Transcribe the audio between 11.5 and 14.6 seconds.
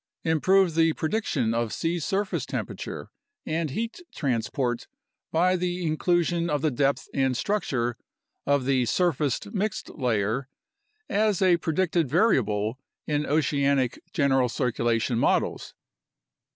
predicted variable in oceanic general